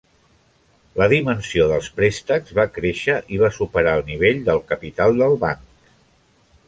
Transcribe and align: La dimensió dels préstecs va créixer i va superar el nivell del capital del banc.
La 1.01 1.07
dimensió 1.11 1.67
dels 1.71 1.89
préstecs 1.99 2.55
va 2.61 2.65
créixer 2.79 3.19
i 3.37 3.39
va 3.43 3.53
superar 3.59 3.93
el 3.99 4.05
nivell 4.09 4.41
del 4.49 4.63
capital 4.73 5.21
del 5.25 5.39
banc. 5.45 5.93